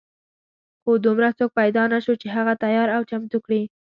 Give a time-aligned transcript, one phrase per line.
[0.81, 3.61] خو دومره څوک پیدا نه شو چې هغه تیار او چمتو کړي.